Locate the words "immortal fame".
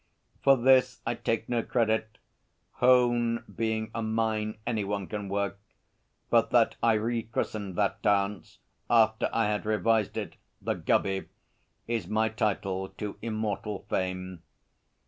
13.21-14.41